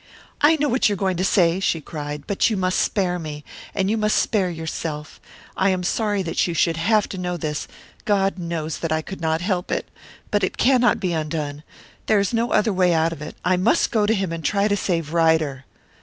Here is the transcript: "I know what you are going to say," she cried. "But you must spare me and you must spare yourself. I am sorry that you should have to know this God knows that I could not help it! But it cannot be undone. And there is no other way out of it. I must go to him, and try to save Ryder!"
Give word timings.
"I 0.41 0.55
know 0.55 0.67
what 0.67 0.89
you 0.89 0.93
are 0.93 0.97
going 0.97 1.17
to 1.17 1.23
say," 1.23 1.59
she 1.59 1.79
cried. 1.79 2.23
"But 2.25 2.49
you 2.49 2.57
must 2.57 2.79
spare 2.79 3.19
me 3.19 3.43
and 3.75 3.87
you 3.87 3.97
must 3.97 4.17
spare 4.17 4.49
yourself. 4.49 5.21
I 5.55 5.69
am 5.69 5.83
sorry 5.83 6.23
that 6.23 6.47
you 6.47 6.55
should 6.55 6.75
have 6.77 7.07
to 7.09 7.19
know 7.19 7.37
this 7.37 7.67
God 8.05 8.39
knows 8.39 8.79
that 8.79 8.91
I 8.91 9.03
could 9.03 9.21
not 9.21 9.41
help 9.41 9.69
it! 9.71 9.89
But 10.31 10.43
it 10.43 10.57
cannot 10.57 10.99
be 10.99 11.13
undone. 11.13 11.49
And 11.49 11.63
there 12.07 12.19
is 12.19 12.33
no 12.33 12.51
other 12.51 12.73
way 12.73 12.95
out 12.95 13.13
of 13.13 13.21
it. 13.21 13.35
I 13.45 13.57
must 13.57 13.91
go 13.91 14.07
to 14.07 14.15
him, 14.15 14.31
and 14.33 14.43
try 14.43 14.67
to 14.67 14.75
save 14.75 15.13
Ryder!" 15.13 15.65